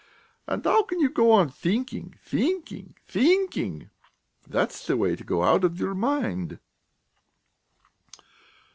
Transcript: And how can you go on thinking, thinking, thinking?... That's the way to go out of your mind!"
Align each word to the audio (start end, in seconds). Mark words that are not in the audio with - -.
And 0.47 0.65
how 0.65 0.81
can 0.81 0.99
you 0.99 1.11
go 1.11 1.31
on 1.31 1.49
thinking, 1.49 2.15
thinking, 2.23 2.95
thinking?... 3.07 3.91
That's 4.47 4.87
the 4.87 4.97
way 4.97 5.15
to 5.15 5.23
go 5.23 5.43
out 5.43 5.63
of 5.63 5.79
your 5.79 5.93
mind!" 5.93 6.57